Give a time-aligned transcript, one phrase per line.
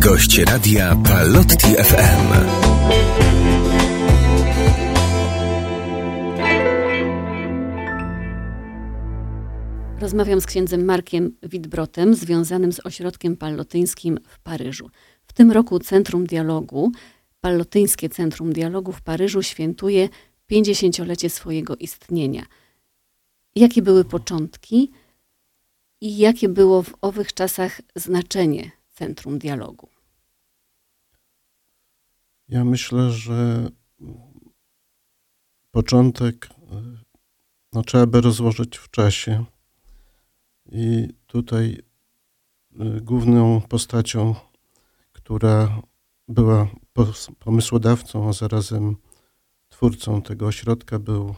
[0.00, 2.32] Gość radia Palotti FM.
[10.00, 14.90] Rozmawiam z księdzem Markiem Witbrotem, związanym z ośrodkiem pallotyńskim w Paryżu.
[15.26, 16.92] W tym roku Centrum Dialogu,
[17.40, 20.08] Pallotyńskie Centrum Dialogu w Paryżu świętuje
[20.52, 22.46] 50-lecie swojego istnienia.
[23.56, 24.90] Jakie były początki
[26.00, 29.88] i jakie było w owych czasach znaczenie Centrum Dialogu?
[32.48, 33.68] Ja myślę, że
[35.70, 36.48] początek
[37.72, 39.44] no, trzeba by rozłożyć w czasie.
[40.72, 41.82] I tutaj
[42.80, 44.34] y, główną postacią,
[45.12, 45.82] która
[46.28, 46.68] była
[47.38, 48.96] pomysłodawcą, a zarazem
[49.68, 51.34] twórcą tego ośrodka był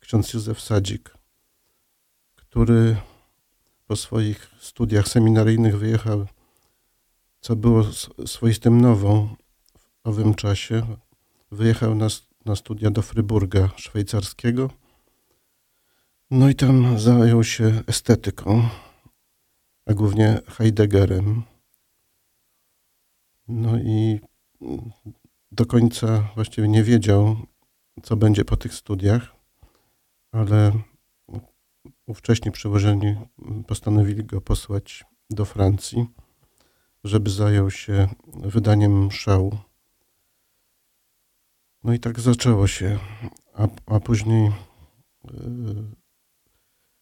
[0.00, 1.14] ksiądz Józef Sadzik,
[2.34, 2.96] który
[3.86, 6.26] po swoich studiach seminaryjnych wyjechał,
[7.44, 7.84] co było
[8.26, 9.28] swoistym nową
[10.04, 10.96] w owym czasie.
[11.50, 12.06] Wyjechał na,
[12.44, 14.70] na studia do Fryburga szwajcarskiego.
[16.30, 18.68] No i tam zajął się estetyką,
[19.86, 21.42] a głównie Heideggerem.
[23.48, 24.20] No i
[25.52, 27.36] do końca właściwie nie wiedział,
[28.02, 29.36] co będzie po tych studiach,
[30.32, 30.72] ale
[32.06, 33.16] ówcześni przełożeni
[33.66, 36.06] postanowili go posłać do Francji,
[37.04, 39.58] żeby zajął się wydaniem szału.
[41.84, 42.98] No i tak zaczęło się,
[43.54, 44.52] a, a później e,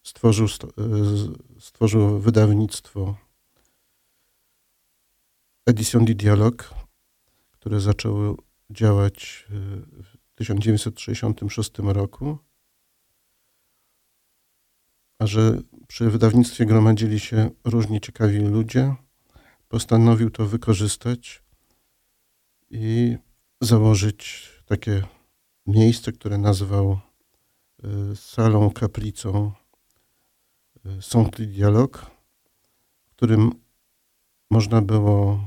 [0.03, 0.49] stworzył, e,
[1.59, 3.15] stworzył wydawnictwo
[5.65, 6.63] Edition du Dialogue,
[7.51, 8.37] które zaczęło
[8.69, 9.53] działać e,
[10.03, 12.37] w 1966 roku
[15.19, 18.95] a że przy wydawnictwie gromadzili się różni ciekawi ludzie,
[19.73, 21.43] postanowił to wykorzystać
[22.69, 23.17] i
[23.61, 25.03] założyć takie
[25.67, 26.99] miejsce, które nazwał
[28.11, 29.51] y, salą kaplicą
[30.85, 32.05] y, Sancti Dialog,
[33.05, 33.51] w którym
[34.49, 35.43] można było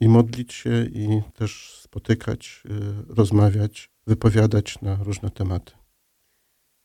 [0.00, 5.72] i modlić się, i też spotykać, y, rozmawiać, wypowiadać na różne tematy.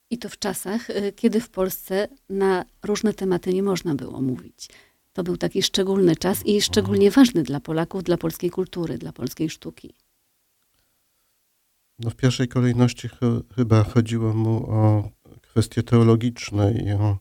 [0.09, 4.69] I to w czasach, kiedy w Polsce na różne tematy nie można było mówić.
[5.13, 9.49] To był taki szczególny czas i szczególnie ważny dla Polaków, dla polskiej kultury, dla polskiej
[9.49, 9.93] sztuki.
[11.99, 13.19] No w pierwszej kolejności ch
[13.55, 15.09] chyba chodziło mu o
[15.41, 17.17] kwestie teologiczne i o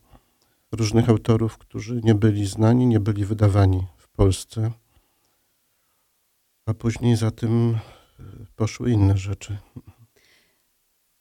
[0.72, 4.72] różnych autorów, którzy nie byli znani, nie byli wydawani w Polsce.
[6.66, 7.74] A później za tym
[8.20, 9.58] y, poszły inne rzeczy.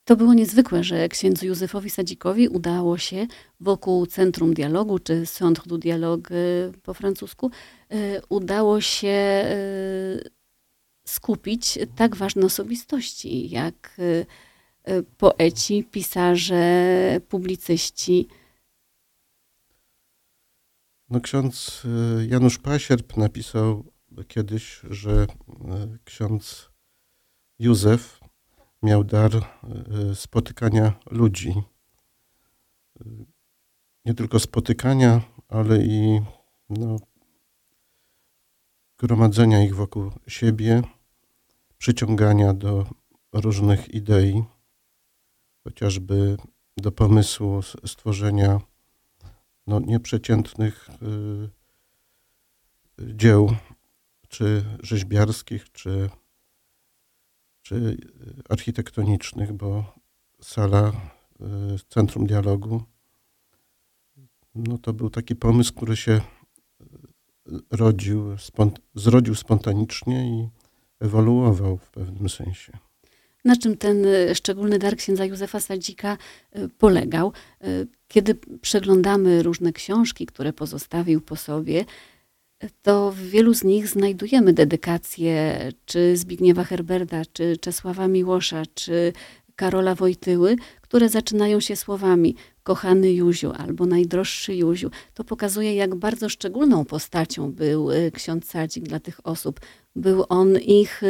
[0.07, 3.28] To było niezwykłe, że księdzu Józefowi Sadzikowi udało się
[3.59, 7.51] wokół Centrum Dialogu, czy Centre du Dialogue y, po francusku,
[7.94, 10.29] y, udało się y,
[11.07, 14.01] skupić tak ważne osobistości jak
[15.18, 18.28] poeci, pisarze, publicyści.
[21.09, 21.84] No ksiądz
[22.28, 23.84] Janusz Pasierb napisał
[24.28, 25.28] kiedyś, że
[26.06, 26.69] ksiądz
[27.59, 28.27] Józef
[28.84, 31.54] miał dar e, spotykania ludzi.
[34.06, 36.22] Nie tylko spotykania, ale i
[36.70, 36.98] no,
[38.98, 40.82] gromadzenia ich wokół siebie,
[41.78, 42.86] przyciągania do
[43.34, 44.44] różnych idei,
[45.64, 46.38] chociażby
[46.78, 48.62] do pomysłu stworzenia
[49.68, 51.50] no, nieprzeciętnych y,
[53.16, 53.56] dzieł,
[54.28, 56.10] czy rzeźbiarskich, czy
[57.68, 57.98] czy
[58.50, 59.94] architektonicznych, bo
[60.42, 60.94] sala y,
[61.90, 62.84] Centrum Dialogu
[64.56, 66.22] no to był taki pomysł, który się y,
[67.72, 68.36] rodził,
[68.96, 70.50] zrodził spontanicznie i
[71.00, 72.78] ewoluował w pewnym sensie.
[73.46, 76.18] Na czym ten szczególny dar księdza Józefa Sadzika
[76.78, 77.34] polegał?
[78.08, 81.86] Kiedy przeglądamy różne książki, które pozostawił po sobie,
[82.81, 89.13] to w wielu z nich znajdujemy dedykacje czy Zbigniewa Herberta, czy Czesława Miłosza, czy
[89.56, 94.92] Karola Wojtyły, które zaczynają się słowami kochany Józiu albo najdroższy Józiu.
[95.13, 99.60] To pokazuje, jak bardzo szczególną postacią był y, ksiądz Sadzik dla tych osób.
[99.95, 101.01] Był on ich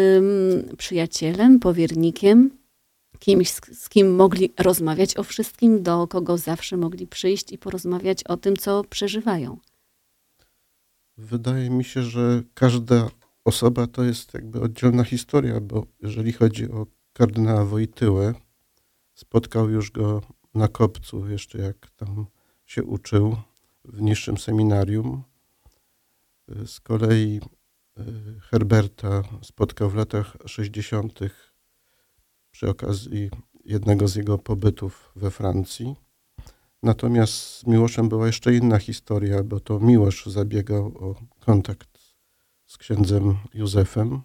[0.77, 2.51] przyjacielem, powiernikiem,
[3.19, 8.37] kimś, z kim mogli rozmawiać o wszystkim, do kogo zawsze mogli przyjść i porozmawiać o
[8.37, 9.57] tym, co przeżywają.
[11.17, 13.09] Wydaje mi się, że każda
[13.45, 18.33] osoba to jest jakby oddzielna historia, bo jeżeli chodzi o kardynała Wojtyłę,
[19.13, 20.21] spotkał już go
[20.53, 22.25] na kopcu, jeszcze jak tam
[22.65, 23.35] się uczył
[23.85, 25.23] w niższym seminarium.
[26.65, 27.41] Z kolei
[28.41, 31.19] Herberta spotkał w latach 60.
[32.51, 33.29] przy okazji
[33.65, 35.95] jednego z jego pobytów we Francji.
[36.87, 41.99] Natomiast z Miłoszem była jeszcze inna historia, bo to Miłosz zabiegał o kontakt
[42.65, 44.21] z księdzem Józefem.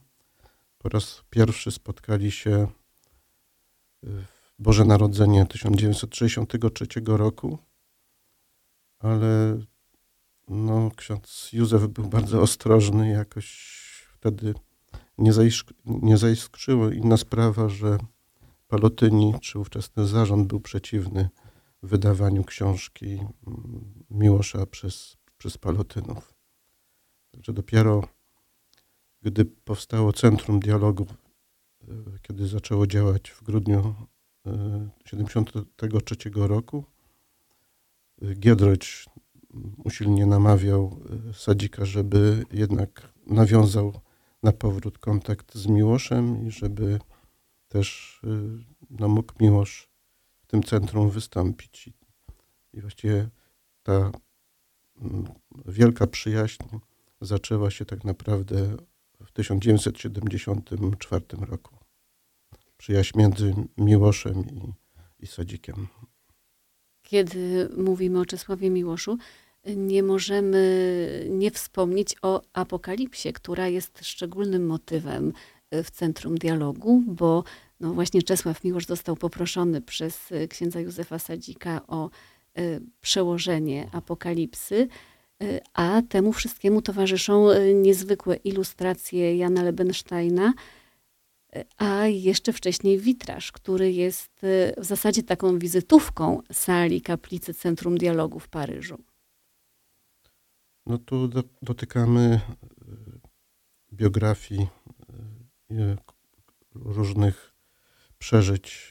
[0.79, 2.67] Po raz pierwszy spotkali się
[4.03, 4.27] w
[4.59, 7.59] Boże Narodzenie 1963 roku,
[8.99, 9.59] ale
[10.49, 13.49] no, ksiądz Józef był bardzo ostrożny, jakoś
[14.15, 14.55] wtedy
[15.19, 15.33] nie,
[15.85, 16.91] nie zaiskrzyło.
[16.91, 17.99] Inna sprawa, że
[18.69, 21.29] Palotyni, czy ówczesny zarząd był przeciwny
[21.83, 23.21] wydawaniu książki
[24.11, 26.35] Miłosza przez, przez Palotynów.
[27.31, 28.03] Także dopiero
[29.23, 31.87] gdy powstało Centrum Dialogu, e,
[32.23, 33.95] kiedy zaczęło działać w grudniu
[35.05, 36.85] 1973 e, roku,
[38.23, 39.07] e, Giedroć
[39.85, 41.01] usilnie namawiał
[41.33, 44.01] Sadzika, żeby jednak nawiązał
[44.43, 46.99] na powrót kontakt z Miłoszem i żeby
[47.69, 48.21] też
[48.91, 49.92] no, mógł Miłosz
[50.53, 51.91] tym centrum wystąpić.
[52.73, 53.29] I właściwie
[53.83, 54.13] ta
[55.01, 55.25] mm,
[55.67, 56.65] wielka przyjaźń
[57.21, 58.77] zaczęła się tak naprawdę
[59.25, 61.77] w 1974 roku.
[62.77, 64.73] Przyjaźń między Miłoszem i,
[65.19, 65.89] i Sadzikiem.
[67.03, 69.19] Kiedy mówimy o Czesławie Miłoszu,
[69.77, 75.33] nie możemy nie wspomnieć o apokalipsie, która jest szczególnym motywem
[75.73, 77.45] w centrum dialogu, bo
[77.83, 82.11] no właśnie Czesław Miłosz został poproszony przez księdza Józefa Sadzika o
[82.55, 84.89] e, przełożenie apokalipsy.
[85.43, 90.53] E, a temu wszystkiemu towarzyszą niezwykłe ilustracje Jana Lebensteina,
[91.77, 94.31] a jeszcze wcześniej witraż, który jest
[94.77, 98.99] w zasadzie taką wizytówką sali kaplicy Centrum Dialogu w Paryżu.
[100.87, 102.41] No tu do, dotykamy
[103.93, 104.67] biografii
[106.75, 107.52] różnych
[108.23, 108.91] przeżyć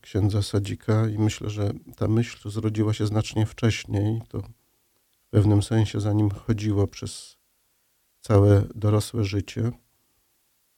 [0.00, 4.22] księdza Sadzika i myślę, że ta myśl zrodziła się znacznie wcześniej.
[4.28, 4.40] To
[5.20, 7.36] w pewnym sensie za nim chodziło przez
[8.20, 9.70] całe dorosłe życie.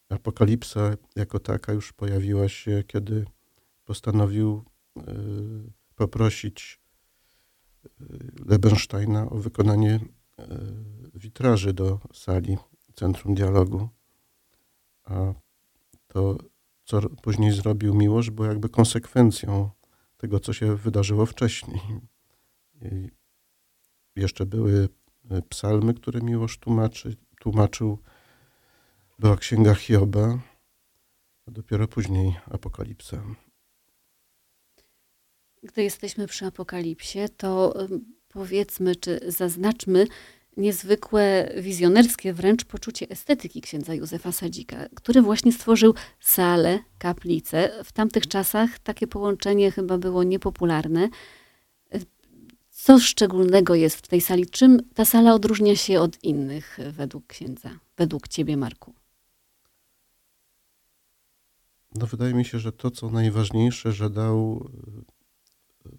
[0.09, 3.25] Apokalipsa jako taka już pojawiła się, kiedy
[3.85, 4.65] postanowił
[4.97, 5.03] y,
[5.95, 6.81] poprosić
[7.85, 7.89] y,
[8.47, 10.45] Lebensteina o wykonanie y,
[11.15, 12.57] witraży do sali
[12.95, 13.89] Centrum Dialogu.
[15.05, 15.35] A
[16.09, 16.39] to,
[16.85, 19.71] co później zrobił Miłosz, było jakby konsekwencją
[20.17, 21.81] tego, co się wydarzyło wcześniej.
[22.83, 23.09] I
[24.17, 24.89] jeszcze były
[25.31, 27.99] e, psalmy, które Miłosz tłumaczy, tłumaczył.
[29.19, 30.39] Była księga Hioba,
[31.47, 33.23] a dopiero później Apokalipsa.
[35.63, 37.75] Gdy jesteśmy przy Apokalipsie, to
[38.29, 40.07] powiedzmy, czy zaznaczmy
[40.57, 47.85] niezwykłe, wizjonerskie wręcz poczucie estetyki księdza Józefa Sadzika, który właśnie stworzył salę, kaplicę.
[47.85, 51.09] W tamtych czasach takie połączenie chyba było niepopularne.
[52.71, 54.47] Co szczególnego jest w tej sali?
[54.47, 58.95] Czym ta sala odróżnia się od innych według księdza, według ciebie, Marku?
[61.95, 64.71] No, wydaje mi się, że to, co najważniejsze, że dał
[65.87, 65.91] e,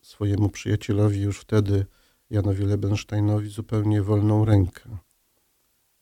[0.00, 1.86] swojemu przyjacielowi już wtedy,
[2.30, 4.98] Janowi Lebensteinowi, zupełnie wolną rękę.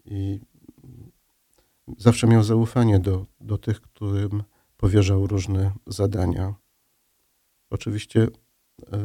[0.04, 0.40] I
[1.98, 4.42] zawsze miał zaufanie do, do tych, którym
[4.76, 6.54] powierzał różne zadania.
[7.70, 8.28] Oczywiście
[8.82, 8.98] E,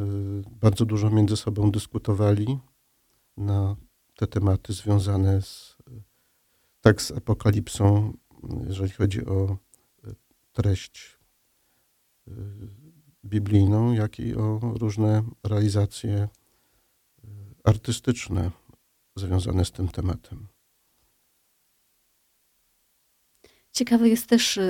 [0.60, 2.58] bardzo dużo między sobą dyskutowali
[3.36, 3.76] na
[4.16, 5.76] te tematy związane z,
[6.80, 8.12] tak z apokalipsą,
[8.66, 9.56] jeżeli chodzi o
[10.04, 10.14] e,
[10.52, 11.18] treść
[12.28, 12.30] e,
[13.24, 16.28] biblijną, jak i o różne realizacje
[17.64, 18.50] artystyczne
[19.16, 20.48] związane z tym tematem.
[23.72, 24.60] Ciekawy jest też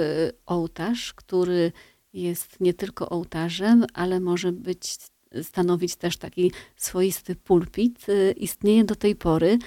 [0.47, 1.73] ołtarz, który
[2.13, 4.97] jest nie tylko ołtarzem, ale może być,
[5.43, 8.09] stanowić też taki swoisty pulpit.
[8.09, 9.59] Y, istnieje do tej pory.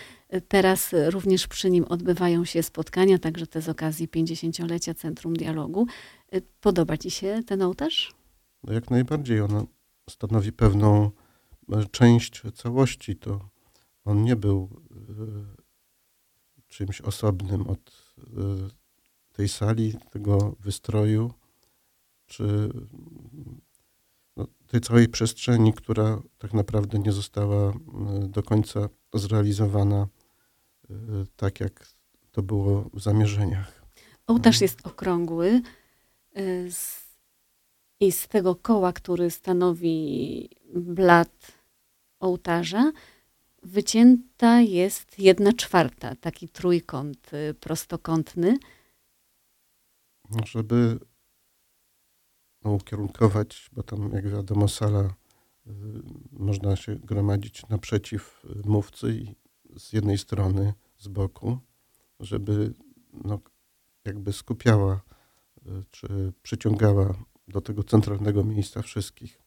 [0.48, 5.88] Teraz również przy nim odbywają się spotkania, także te z okazji 50-lecia Centrum Dialogu.
[6.36, 8.14] Y, podoba Ci się ten ołtarz?
[8.64, 9.42] No jak najbardziej.
[9.42, 9.68] On
[10.10, 11.12] stanowi pewną
[11.92, 13.16] część całości.
[13.16, 13.50] To
[14.06, 18.24] on nie był e, czymś osobnym od e,
[19.34, 21.34] tej sali, tego wystroju
[22.26, 22.70] czy
[24.36, 27.74] no, tej całej przestrzeni, która tak naprawdę nie została
[28.28, 30.08] do końca zrealizowana
[30.90, 30.96] e,
[31.36, 31.88] tak, jak
[32.32, 33.86] to było w zamierzeniach.
[34.28, 35.62] Ołtarz jest okrągły
[36.36, 36.42] e,
[38.00, 41.52] i z tego koła, który stanowi blat
[42.20, 42.92] ołtarza,
[43.64, 48.58] wycięta jest jedna czwarta, taki trójkąt y, prostokątny.
[50.46, 51.00] Żeby
[52.64, 55.72] no, ukierunkować, bo tam jak wiadomo sala y,
[56.32, 59.36] można się gromadzić naprzeciw mówcy i
[59.80, 61.60] z jednej strony, z boku,
[62.20, 62.74] żeby
[63.14, 63.40] no,
[64.06, 65.02] jakby skupiała
[65.58, 67.16] y, czy przyciągała
[67.48, 69.45] do tego centralnego miejsca wszystkich.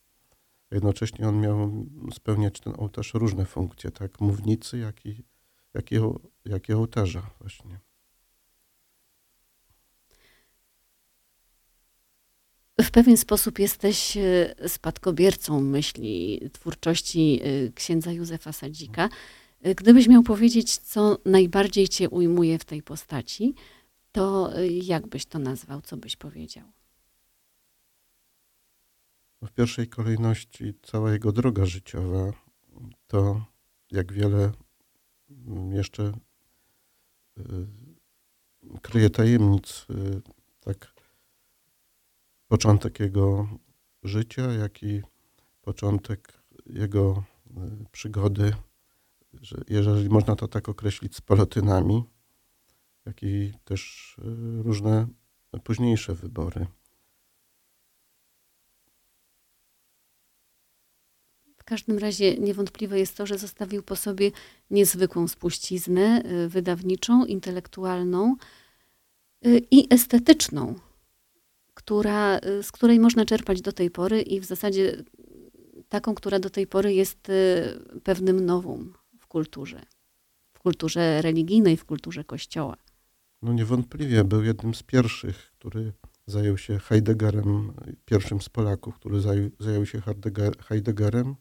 [0.71, 5.25] Jednocześnie on miał spełniać ten ołtarz różne funkcje, tak mównicy, jak i,
[5.75, 5.97] jak i,
[6.45, 7.81] jak i ołtarza właśnie.
[12.81, 19.09] W pewien sposób jesteś e, spadkobiercą myśli, twórczości e, księdza Józefa Sadzika.
[19.63, 23.55] E, gdybyś miał powiedzieć, co najbardziej cię ujmuje w tej postaci,
[24.13, 26.78] to jak byś to nazwał, co byś powiedział?
[29.43, 32.33] W pierwszej kolejności cała jego droga życiowa
[33.07, 33.45] to,
[33.91, 34.53] jak wiele
[35.31, 36.13] mm, jeszcze
[37.39, 37.43] y,
[38.83, 40.23] kryje tajemnic, y,
[40.61, 40.95] tak
[42.49, 43.49] początek jego
[44.03, 45.03] życia, jak i
[45.63, 47.51] początek jego y,
[47.93, 48.53] przygody,
[49.41, 52.05] że jeżeli można to tak określić, z palotynami,
[53.07, 54.17] jak i też
[54.63, 55.07] różne
[55.65, 56.67] późniejsze wybory.
[61.69, 64.31] Każdym razie niewątpliwe jest to, że zostawił po sobie
[64.71, 68.37] niezwykłą spuściznę y, wydawniczą, intelektualną
[69.47, 70.75] y, i estetyczną,
[71.75, 75.05] która, y, z której można czerpać do tej pory i w zasadzie
[75.89, 77.31] taką, która do tej pory jest
[78.05, 79.81] pewnym nowum w kulturze,
[80.53, 82.77] w kulturze religijnej, w kulturze Kościoła.
[83.43, 85.93] No niewątpliwie był jednym z pierwszych, który
[86.27, 87.73] zajął się Heideggerem,
[88.05, 90.03] pierwszym z Polaków, który zajął, zajął się
[90.69, 91.37] Heideggerem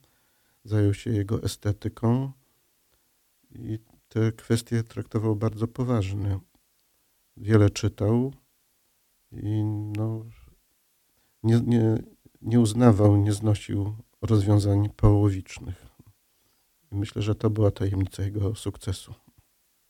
[0.68, 2.32] zajął się jego estetyką
[3.52, 6.40] i te kwestie traktował bardzo poważnie.
[7.38, 8.34] Wiele czytał
[9.32, 9.64] i
[9.98, 10.26] no,
[11.44, 12.04] nie, nie,
[12.42, 15.86] nie uznawał, nie znosił rozwiązań połowicznych.
[16.92, 19.14] I myślę, że to była tajemnica jego sukcesu.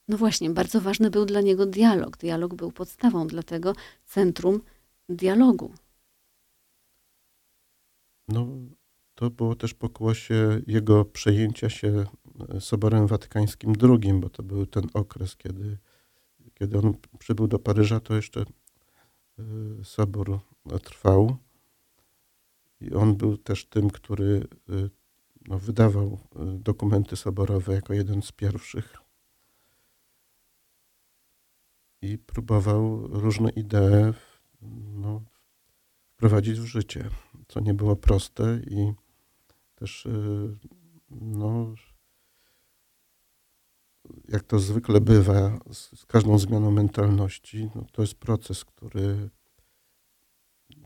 [0.08, 2.18] No właśnie, bardzo ważny był dla niego dialog.
[2.18, 3.74] Dialog był podstawą, dlatego
[4.06, 4.62] centrum
[5.10, 5.74] dialogu.
[8.28, 8.48] No,
[9.18, 12.06] to było też pokłosie jego przejęcia się
[12.50, 15.78] e, Soborem Watykańskim II, bo to był ten okres, kiedy,
[16.54, 19.44] kiedy on przybył do Paryża, to jeszcze e,
[19.84, 20.40] Sobór
[20.84, 21.38] trwał.
[22.82, 24.74] I on był też tym, który e,
[25.48, 26.20] no, wydawał
[26.60, 28.98] dokumenty soborowe jako jeden z pierwszych.
[32.02, 34.14] I próbował różne idee
[34.96, 35.22] no,
[36.08, 37.10] wprowadzić w życie,
[37.48, 38.94] co nie było proste i
[39.80, 40.58] też y,
[41.10, 41.76] no,
[44.30, 49.30] jak to zwykle bywa z, z każdą zmianą mentalności, no, to jest proces, który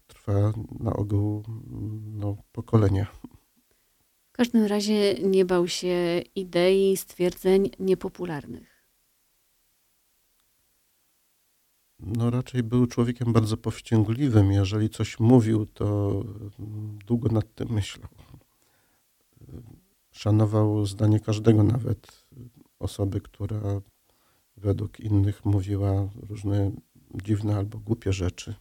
[0.07, 1.43] trwa na ogół
[2.01, 3.07] no, pokolenia.
[4.27, 8.71] W każdym razie nie bał się idei, stwierdzeń niepopularnych.
[12.00, 14.51] No raczej był człowiekiem bardzo powściągliwym.
[14.51, 16.12] Jeżeli coś mówił, to
[17.05, 18.10] długo nad tym myślał
[20.12, 22.25] szanował zdanie każdego, nawet
[22.80, 23.82] osoby, która
[24.58, 26.72] według innych mówiła różne
[27.24, 28.56] dziwne albo głupie rzeczy.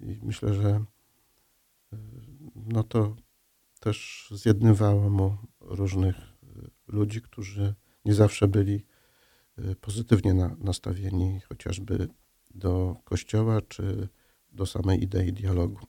[0.00, 0.68] I myślę, że
[1.92, 1.96] e,
[2.54, 3.16] no to
[3.80, 6.32] też zjednywało mu różnych e,
[6.86, 7.74] ludzi, którzy
[8.04, 8.86] nie zawsze byli
[9.58, 12.08] e, pozytywnie na, nastawieni chociażby
[12.54, 14.08] do kościoła czy
[14.52, 15.86] do samej idei dialogu.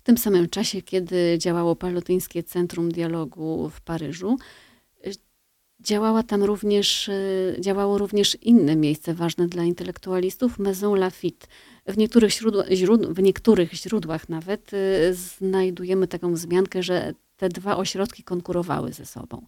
[0.00, 4.36] W tym samym czasie, kiedy działało Palotyńskie Centrum Dialogu w Paryżu,
[5.06, 5.12] y,
[5.80, 11.46] działała tam również, y, działało również inne miejsce ważne dla intelektualistów, Maison Lafitte.
[11.86, 17.76] W niektórych, źródła, źród, w niektórych źródłach nawet y, znajdujemy taką wzmiankę, że te dwa
[17.76, 19.46] ośrodki konkurowały ze sobą.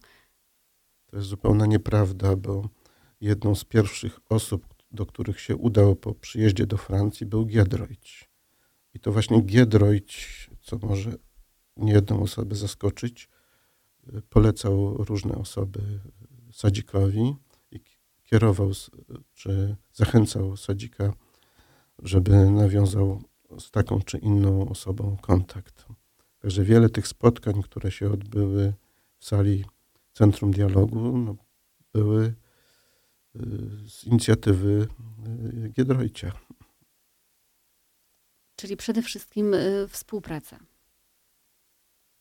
[1.05, 2.69] To jest zupełna nieprawda, bo
[3.21, 8.33] jedną z pierwszych osób, do których się udało po przyjeździe do Francji, był Giedroyć.
[8.93, 10.42] I to właśnie Giedroyć,
[10.79, 11.11] co może
[11.77, 13.29] niejedną osobę zaskoczyć,
[14.29, 15.99] polecał różne osoby
[16.51, 17.35] Sadzikowi
[17.71, 17.79] i
[18.23, 18.71] kierował,
[19.33, 21.13] czy zachęcał Sadzika,
[21.99, 23.21] żeby nawiązał
[23.59, 25.85] z taką czy inną osobą kontakt.
[26.39, 28.73] Także wiele tych spotkań, które się odbyły
[29.19, 29.65] w sali
[30.13, 31.35] Centrum Dialogu, no,
[31.93, 32.35] były y,
[33.89, 34.87] z inicjatywy
[35.65, 36.31] y, Giedroycia.
[38.63, 40.59] Czyli przede wszystkim y, współpraca.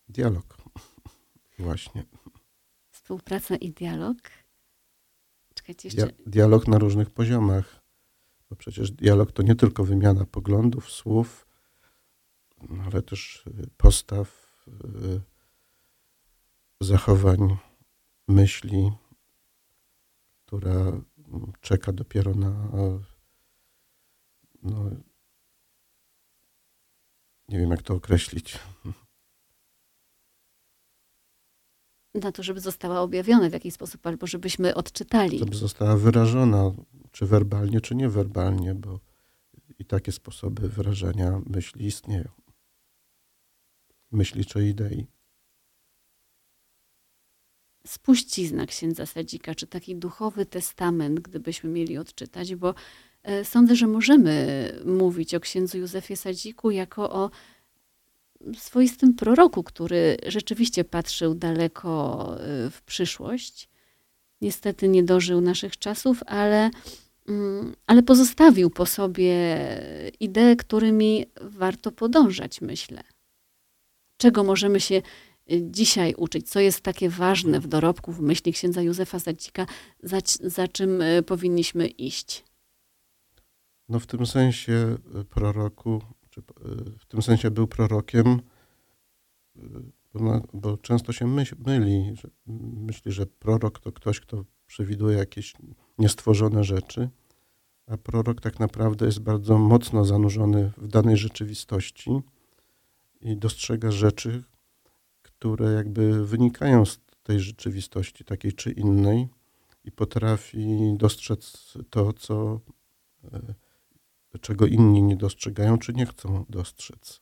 [0.08, 0.56] Dialog.
[1.58, 2.04] Właśnie.
[2.90, 4.16] Współpraca i dialog.
[5.54, 6.22] Czekajcie Dia jeszcze.
[6.30, 7.82] dialog na różnych poziomach.
[8.50, 11.46] Bo przecież dialog to nie tylko wymiana poglądów, słów,
[12.84, 15.20] ale też y, postaw, y,
[16.80, 17.56] zachowań,
[18.28, 18.92] myśli,
[20.46, 22.68] która mm, czeka dopiero na
[24.62, 24.90] no,
[27.52, 28.58] nie wiem jak to określić.
[32.14, 35.38] Na to, żeby została objawiona w jakiś sposób, albo żebyśmy odczytali.
[35.38, 36.72] Żeby została wyrażona,
[37.12, 39.00] czy werbalnie, czy niewerbalnie, bo
[39.78, 42.28] i takie sposoby wyrażania myśli istnieją.
[44.10, 45.06] Myśli czy idei.
[47.86, 52.74] spuścizna księdza Sadzika, czy taki duchowy testament, gdybyśmy mieli odczytać, bo
[53.44, 57.30] sądzę, że możemy mówić o księdzu Józefie Sadziku jako o
[58.56, 63.68] swoistym proroku, który rzeczywiście patrzył daleko e, w przyszłość.
[64.40, 66.70] Niestety nie dożył naszych czasów, ale,
[67.28, 69.58] mm, ale pozostawił po sobie
[70.20, 73.02] idee, którymi warto podążać, myślę.
[74.16, 75.02] Czego możemy się
[75.60, 76.50] dzisiaj uczyć?
[76.50, 79.66] Co jest takie ważne w dorobku, w myśli księdza Józefa Sadzika,
[80.02, 82.44] za, za czym e, powinniśmy iść?
[83.88, 86.44] No w tym sensie y, proroku, czy y,
[86.98, 88.40] w tym sensie był prorokiem,
[89.56, 89.60] y,
[90.52, 91.26] bo, często się
[91.66, 92.28] myli, że,
[92.86, 95.54] myśli, że prorok to ktoś, kto przewiduje jakieś
[95.98, 97.10] niestworzone rzeczy,
[97.86, 102.10] a prorok tak naprawdę jest bardzo mocno zanurzony w danej rzeczywistości
[103.20, 104.42] i dostrzega rzeczy,
[105.22, 109.28] które jakby wynikają z tej rzeczywistości, takiej czy innej,
[109.84, 112.60] i potrafi dostrzec to, co,
[114.40, 117.20] czego inni nie dostrzegają, czy nie chcą dostrzec.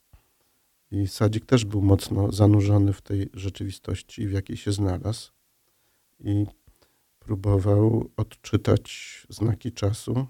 [0.91, 5.33] I Sadzik też był mocno zanurzony w tej rzeczywistości, w jakiej się znalazł,
[6.21, 6.47] i
[7.19, 10.27] próbował odczytać znaki czasu,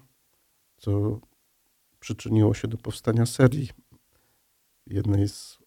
[0.77, 1.19] co
[1.99, 3.69] przyczyniło się do powstania serii.
[4.87, 5.57] Jednej z,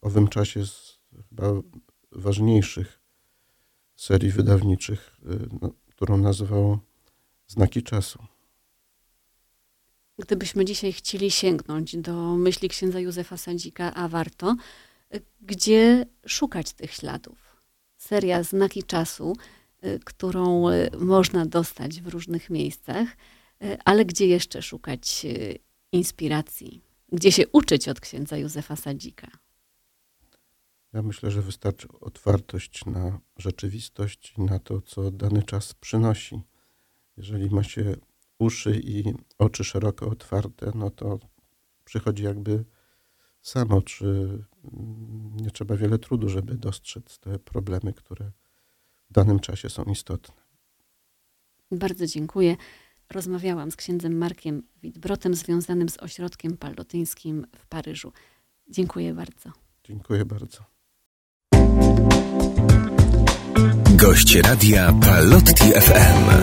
[0.00, 1.52] owym czasie z chyba
[2.12, 3.00] ważniejszych
[3.96, 6.78] serii wydawniczych, y, no, którą nazwał
[7.46, 8.18] Znaki Czasu.
[10.18, 14.56] Gdybyśmy dzisiaj chcieli sięgnąć do myśli księdza Józefa Sadzika, a warto,
[15.14, 17.56] y, gdzie szukać tych śladów?
[17.96, 19.36] Seria Znaki Czasu,
[19.84, 20.64] y, którą
[20.98, 23.08] można dostać w różnych miejscach,
[23.84, 25.26] ale gdzie jeszcze szukać
[25.92, 26.82] inspiracji?
[27.12, 29.28] Gdzie się uczyć od księdza Józefa Sadzika?
[30.92, 36.40] Ja myślę, że wystarczy otwartość na rzeczywistość na to, co dany czas przynosi.
[37.16, 37.96] Jeżeli ma się
[38.42, 41.18] uszy i oczy szeroko otwarte, no to
[41.84, 42.64] przychodzi jakby
[43.42, 44.38] samo, czy
[45.32, 48.30] nie trzeba wiele trudu, żeby dostrzec te problemy, które
[49.10, 50.34] w danym czasie są istotne.
[51.72, 52.56] Bardzo dziękuję.
[53.10, 58.12] Rozmawiałam z księdzem Markiem Witbrotem, związanym z ośrodkiem pallotyńskim w Paryżu.
[58.68, 59.50] Dziękuję bardzo.
[59.84, 60.71] Dziękuję bardzo.
[64.02, 66.42] Gość radia Palotti FM.